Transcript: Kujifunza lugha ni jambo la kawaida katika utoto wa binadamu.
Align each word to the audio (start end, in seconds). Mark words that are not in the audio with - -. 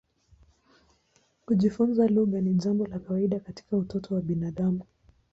Kujifunza 1.45 2.07
lugha 2.07 2.41
ni 2.41 2.53
jambo 2.53 2.85
la 2.87 2.99
kawaida 2.99 3.39
katika 3.39 3.77
utoto 3.77 4.15
wa 4.15 4.21
binadamu. 4.21 4.83